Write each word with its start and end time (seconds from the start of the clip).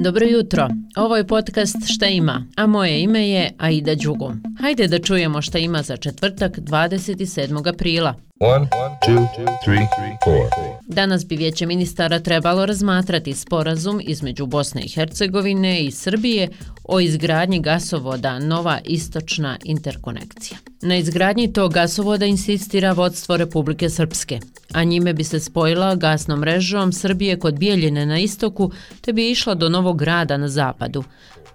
Dobro 0.00 0.26
jutro, 0.26 0.68
ovo 0.96 1.16
je 1.16 1.26
podcast 1.26 1.76
Šta 1.86 2.06
ima, 2.06 2.46
a 2.56 2.66
moje 2.66 3.02
ime 3.02 3.28
je 3.28 3.50
Aida 3.58 3.94
Đugo. 3.94 4.32
Hajde 4.60 4.88
da 4.88 4.98
čujemo 4.98 5.42
šta 5.42 5.58
ima 5.58 5.82
za 5.82 5.96
četvrtak 5.96 6.58
27. 6.58 7.68
aprila. 7.68 8.27
One, 8.40 8.68
two, 9.06 9.26
three, 9.64 9.88
Danas 10.86 11.26
bi 11.26 11.36
vijeće 11.36 11.66
ministara 11.66 12.18
trebalo 12.18 12.66
razmatrati 12.66 13.34
sporazum 13.34 14.00
između 14.04 14.46
Bosne 14.46 14.82
i 14.82 14.88
Hercegovine 14.88 15.80
i 15.80 15.90
Srbije 15.90 16.48
o 16.84 17.00
izgradnji 17.00 17.60
gasovoda 17.60 18.38
Nova 18.38 18.80
istočna 18.84 19.58
interkonekcija. 19.64 20.58
Na 20.82 20.96
izgradnji 20.96 21.52
tog 21.52 21.72
gasovoda 21.72 22.26
insistira 22.26 22.92
vodstvo 22.92 23.36
Republike 23.36 23.90
Srpske, 23.90 24.40
a 24.72 24.84
njime 24.84 25.12
bi 25.12 25.24
se 25.24 25.40
spojila 25.40 25.94
gasnom 25.94 26.38
mrežom 26.38 26.92
Srbije 26.92 27.38
kod 27.38 27.58
Bijeljine 27.58 28.06
na 28.06 28.18
istoku 28.18 28.70
te 29.00 29.12
bi 29.12 29.30
išla 29.30 29.54
do 29.54 29.68
Novog 29.68 29.98
grada 29.98 30.36
na 30.36 30.48
zapadu. 30.48 31.04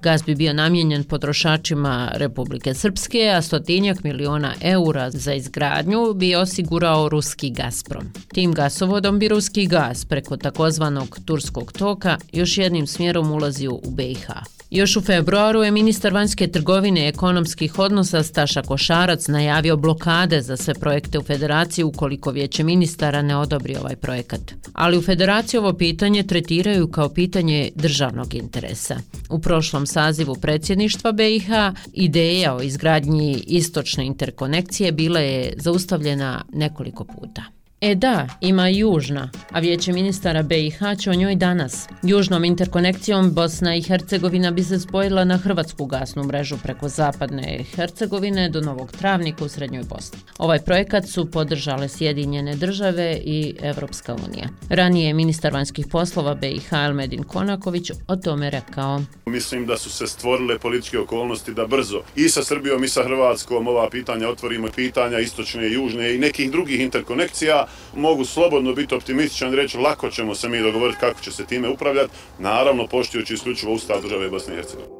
Gaz 0.03 0.23
bi 0.23 0.35
bio 0.35 0.53
namjenjen 0.53 1.03
potrošačima 1.03 2.11
Republike 2.13 2.73
Srpske, 2.73 3.29
a 3.37 3.41
stotinjak 3.41 4.03
miliona 4.03 4.53
eura 4.61 5.09
za 5.09 5.33
izgradnju 5.33 6.13
bi 6.13 6.35
osigurao 6.35 7.09
ruski 7.09 7.49
Gazprom. 7.49 8.05
Tim 8.33 8.53
gasovodom 8.53 9.19
bi 9.19 9.27
ruski 9.27 9.67
gaz 9.67 10.05
preko 10.05 10.37
takozvanog 10.37 11.19
turskog 11.25 11.71
toka 11.71 12.17
još 12.31 12.57
jednim 12.57 12.87
smjerom 12.87 13.31
ulazio 13.31 13.73
u 13.73 13.91
BiH. 13.91 14.27
Još 14.73 14.97
u 14.97 15.01
februaru 15.01 15.63
je 15.63 15.71
ministar 15.71 16.13
vanjske 16.13 16.47
trgovine 16.47 17.05
i 17.05 17.07
ekonomskih 17.07 17.79
odnosa 17.79 18.23
Staša 18.23 18.61
Košarac 18.61 19.27
najavio 19.27 19.77
blokade 19.77 20.41
za 20.41 20.57
sve 20.57 20.73
projekte 20.73 21.19
u 21.19 21.23
federaciji 21.23 21.83
ukoliko 21.85 22.31
vijeće 22.31 22.63
ministara 22.63 23.21
ne 23.21 23.37
odobri 23.37 23.75
ovaj 23.75 23.95
projekat. 23.95 24.41
Ali 24.73 24.97
u 24.97 25.01
federaciji 25.01 25.57
ovo 25.57 25.73
pitanje 25.73 26.23
tretiraju 26.23 26.87
kao 26.87 27.09
pitanje 27.09 27.69
državnog 27.75 28.33
interesa. 28.33 28.95
U 29.29 29.39
prošlom 29.39 29.85
sazivu 29.85 30.35
predsjedništva 30.35 31.11
BiH 31.11 31.49
ideja 31.93 32.55
o 32.55 32.61
izgradnji 32.61 33.43
istočne 33.47 34.05
interkonekcije 34.05 34.91
bila 34.91 35.19
je 35.19 35.53
zaustavljena 35.57 36.45
nekoliko 36.53 37.03
puta. 37.03 37.62
E 37.85 37.95
da, 37.95 38.27
ima 38.41 38.67
južna, 38.67 39.29
a 39.51 39.59
vijeće 39.59 39.93
ministara 39.93 40.43
BiH 40.43 40.79
će 40.99 41.09
o 41.09 41.13
njoj 41.13 41.35
danas. 41.35 41.87
Južnom 42.03 42.45
interkonekcijom 42.45 43.33
Bosna 43.33 43.75
i 43.75 43.81
Hercegovina 43.81 44.51
bi 44.51 44.63
se 44.63 44.79
spojila 44.79 45.23
na 45.23 45.37
hrvatsku 45.37 45.85
gasnu 45.85 46.23
mrežu 46.23 46.55
preko 46.63 46.89
zapadne 46.89 47.63
Hercegovine 47.75 48.49
do 48.49 48.61
Novog 48.61 48.91
Travnika 48.91 49.45
u 49.45 49.49
Srednjoj 49.49 49.83
Bosni. 49.83 50.19
Ovaj 50.37 50.59
projekat 50.59 51.07
su 51.07 51.31
podržale 51.31 51.89
Sjedinjene 51.89 52.55
države 52.55 53.21
i 53.25 53.55
Evropska 53.61 54.15
unija. 54.27 54.47
Ranije 54.69 55.07
je 55.07 55.13
ministar 55.13 55.53
vanjskih 55.53 55.85
poslova 55.91 56.35
BiH 56.35 56.73
Elmedin 56.73 57.23
Konaković 57.23 57.91
o 58.07 58.15
tome 58.15 58.49
rekao. 58.49 59.01
Mislim 59.25 59.65
da 59.65 59.77
su 59.77 59.89
se 59.89 60.07
stvorile 60.07 60.59
političke 60.59 60.99
okolnosti 60.99 61.53
da 61.53 61.67
brzo 61.67 62.01
i 62.15 62.29
sa 62.29 62.43
Srbijom 62.43 62.83
i 62.83 62.87
sa 62.87 63.03
Hrvatskom 63.03 63.67
ova 63.67 63.89
pitanja 63.89 64.29
otvorimo 64.29 64.67
pitanja 64.75 65.19
istočne 65.19 65.67
i 65.67 65.73
južne 65.73 66.15
i 66.15 66.17
nekih 66.17 66.51
drugih 66.51 66.79
interkonekcija 66.79 67.67
mogu 67.95 68.25
slobodno 68.25 68.73
biti 68.73 68.95
optimističan 68.95 69.53
i 69.53 69.55
reći 69.55 69.77
lako 69.77 70.09
ćemo 70.09 70.35
se 70.35 70.49
mi 70.49 70.59
dogovoriti 70.59 70.99
kako 70.99 71.21
će 71.21 71.31
se 71.31 71.45
time 71.45 71.69
upravljati, 71.69 72.13
naravno 72.39 72.87
poštujući 72.87 73.33
isključivo 73.33 73.73
ustav 73.73 74.01
države 74.01 74.29
Bosne 74.29 74.53
i 74.53 74.57
Hercegovine. 74.57 74.93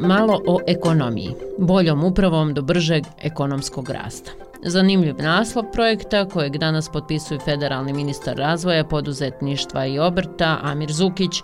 Malo 0.00 0.40
o 0.46 0.58
ekonomiji, 0.66 1.34
boljom 1.58 2.04
upravom 2.04 2.54
do 2.54 2.62
bržeg 2.62 3.04
ekonomskog 3.22 3.90
rasta. 3.90 4.30
Zanimljiv 4.64 5.14
naslov 5.18 5.64
projekta 5.72 6.28
kojeg 6.28 6.58
danas 6.58 6.88
potpisuju 6.88 7.40
federalni 7.40 7.92
ministar 7.92 8.36
razvoja, 8.36 8.84
poduzetništva 8.84 9.86
i 9.86 9.98
obrta 9.98 10.58
Amir 10.62 10.92
Zukić 10.92 11.42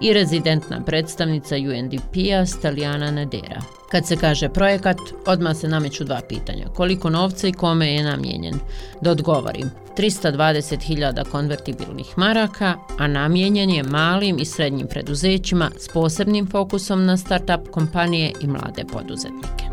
i 0.00 0.12
rezidentna 0.12 0.80
predstavnica 0.86 1.56
UNDP-a 1.56 2.46
Stalijana 2.46 3.10
Nadera. 3.10 3.62
Kad 3.90 4.06
se 4.06 4.16
kaže 4.16 4.48
projekat, 4.48 4.96
odmah 5.26 5.56
se 5.56 5.68
nameću 5.68 6.04
dva 6.04 6.20
pitanja. 6.28 6.66
Koliko 6.74 7.10
novca 7.10 7.48
i 7.48 7.52
kome 7.52 7.92
je 7.94 8.04
namjenjen? 8.04 8.54
Da 9.00 9.10
odgovorim, 9.10 9.70
320.000 9.96 11.24
konvertibilnih 11.30 12.18
maraka, 12.18 12.74
a 12.98 13.06
namjenjen 13.06 13.70
je 13.70 13.82
malim 13.82 14.38
i 14.38 14.44
srednjim 14.44 14.86
preduzećima 14.86 15.70
s 15.78 15.88
posebnim 15.88 16.46
fokusom 16.46 17.04
na 17.04 17.16
start-up 17.16 17.70
kompanije 17.70 18.32
i 18.40 18.46
mlade 18.46 18.84
poduzetnike. 18.92 19.64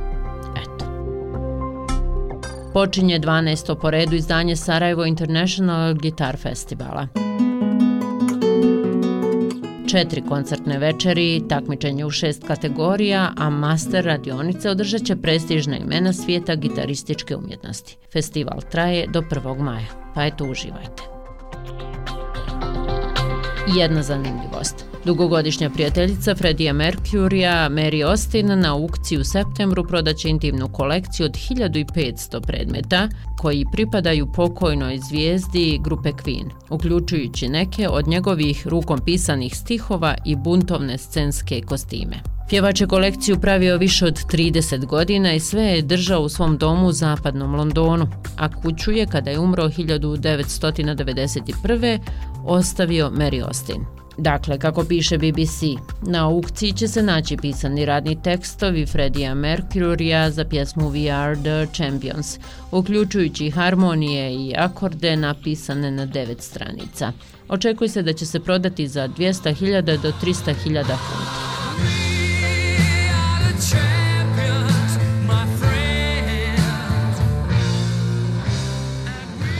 Eto. 0.62 0.86
Počinje 2.74 3.20
12. 3.20 3.76
po 3.81 3.92
redu 3.92 4.16
izdanje 4.16 4.56
Sarajevo 4.56 5.06
International 5.06 5.94
Guitar 5.94 6.38
Festivala 6.38 7.08
četiri 9.94 10.22
koncertne 10.22 10.78
večeri, 10.80 11.42
takmičenje 11.50 12.06
u 12.06 12.09
šest 12.09 12.44
kategorija, 12.48 13.31
a 13.38 13.50
master 13.50 14.06
radionice 14.06 14.70
održat 14.70 15.04
će 15.04 15.16
prestižna 15.16 15.78
imena 15.78 16.14
svijeta 16.14 16.56
gitarističke 16.56 17.36
umjetnosti. 17.36 17.98
Festival 18.14 18.62
traje 18.72 19.08
do 19.08 19.22
1. 19.22 19.59
maja, 19.59 20.12
pa 20.16 20.26
eto 20.26 20.46
uživajte. 20.46 21.12
Jedna 23.68 24.03
zanimljivost. 24.03 24.85
Dugogodišnja 25.06 25.69
prijateljica 25.69 26.35
Fredija 26.35 26.74
Mercurija, 26.74 27.69
Mary 27.72 28.09
Austin, 28.09 28.59
na 28.59 28.74
aukciji 28.75 29.18
u 29.18 29.24
septembru 29.24 29.84
prodaće 29.84 30.29
intimnu 30.29 30.68
kolekciju 30.68 31.25
od 31.25 31.31
1500 31.31 32.46
predmeta 32.47 33.09
koji 33.38 33.66
pripadaju 33.72 34.31
pokojnoj 34.35 34.97
zvijezdi 35.09 35.79
grupe 35.84 36.09
Queen, 36.09 36.50
uključujući 36.69 37.50
neke 37.50 37.90
od 37.90 38.07
njegovih 38.07 38.68
rukom 38.68 39.00
pisanih 39.06 39.57
stihova 39.57 40.16
i 40.25 40.35
buntovne 40.35 40.97
scenske 40.97 41.62
kostime. 41.62 42.16
Pjevač 42.53 42.81
je 42.81 42.88
kolekciju 42.88 43.40
pravio 43.40 43.78
više 43.78 44.06
od 44.06 44.14
30 44.14 44.86
godina 44.86 45.34
i 45.34 45.40
sve 45.40 45.64
je 45.64 45.81
držao 45.81 46.22
u 46.22 46.30
svom 46.30 46.58
domu 46.58 46.88
u 46.88 46.91
zapadnom 46.91 47.56
Londonu, 47.56 48.08
a 48.38 48.62
kuću 48.62 48.91
je, 48.91 49.06
kada 49.06 49.31
je 49.31 49.40
umro 49.40 49.64
1991. 49.64 52.00
ostavio 52.46 53.09
Mary 53.09 53.47
Austin. 53.47 53.86
Dakle, 54.18 54.59
kako 54.59 54.84
piše 54.84 55.18
BBC, 55.18 55.62
na 56.02 56.28
aukciji 56.28 56.74
će 56.74 56.88
se 56.88 57.03
naći 57.03 57.38
pisani 57.38 57.86
radni 57.86 58.22
tekstovi 58.22 58.85
Fredija 58.85 59.35
Mercurija 59.35 60.31
za 60.31 60.46
pjesmu 60.46 60.91
We 60.91 61.14
Are 61.14 61.35
The 61.35 61.68
Champions, 61.74 62.40
uključujući 62.72 63.50
harmonije 63.50 64.34
i 64.34 64.53
akorde 64.58 65.16
napisane 65.16 65.91
na 65.91 66.06
devet 66.06 66.41
stranica. 66.41 67.12
Očekuje 67.50 67.90
se 67.90 68.02
da 68.02 68.14
će 68.14 68.25
se 68.25 68.40
prodati 68.40 68.88
za 68.88 69.08
200.000 69.08 70.02
do 70.02 70.12
300.000 70.22 70.84
funta. 70.84 71.43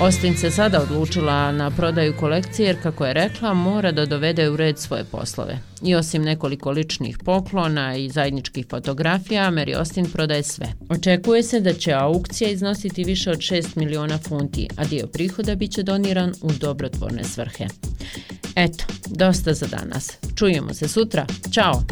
Ostin 0.04 0.38
se 0.38 0.52
sada 0.52 0.82
odlučila 0.82 1.52
na 1.52 1.72
prodaju 1.72 2.14
kolekcije 2.20 2.68
jer, 2.68 2.84
kako 2.84 3.06
je 3.06 3.14
rekla, 3.14 3.54
mora 3.54 3.92
da 3.92 4.06
dovede 4.06 4.50
u 4.50 4.56
red 4.56 4.80
svoje 4.80 5.04
poslove. 5.04 5.60
I 5.82 5.96
osim 5.96 6.22
nekoliko 6.22 6.72
ličnih 6.72 7.18
poklona 7.26 7.96
i 7.96 8.10
zajedničkih 8.10 8.66
fotografija, 8.70 9.52
Mary 9.52 9.78
Austin 9.78 10.06
prodaje 10.06 10.44
sve. 10.44 10.68
Očekuje 10.90 11.44
se 11.44 11.60
da 11.60 11.74
će 11.74 11.94
aukcija 11.94 12.50
iznositi 12.50 13.04
više 13.04 13.32
od 13.32 13.38
6 13.38 13.78
miliona 13.78 14.18
funti, 14.18 14.68
a 14.78 14.86
dio 14.86 15.08
prihoda 15.08 15.56
biće 15.56 15.84
doniran 15.84 16.34
u 16.42 16.52
dobrotvorne 16.52 17.24
svrhe. 17.24 17.66
Eto, 18.56 18.84
dosta 19.08 19.54
za 19.54 19.68
danas. 19.68 20.18
Čujemo 20.36 20.74
se 20.74 20.88
sutra. 20.88 21.26
Ćao! 21.52 21.84